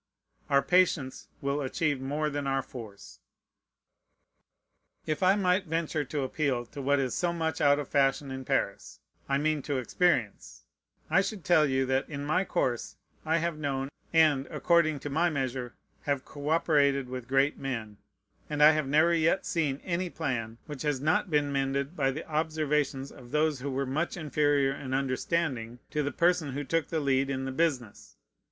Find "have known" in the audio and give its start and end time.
13.37-13.89